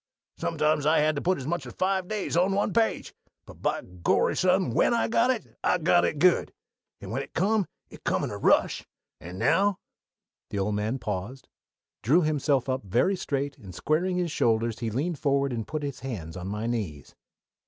[0.39, 3.13] Sometimes I had to put as much as five days on one page
[3.45, 6.51] but by Gorry, son, when I got it I got it good,
[6.99, 8.83] and when it come it come with a rush
[9.19, 9.77] and now"
[10.49, 11.49] The old man paused,
[12.01, 15.99] drew himself up very straight, and squaring his shoulders he leaned forward and put his
[15.99, 17.13] hands on my knees.